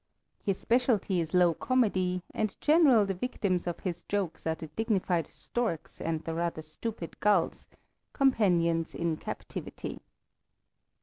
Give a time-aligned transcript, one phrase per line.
[0.41, 5.27] His specialty is low comedy and generally the victims of his jokes are the dignified
[5.27, 7.67] storks and the rather stupid gulls,
[8.11, 10.01] companions in captivity.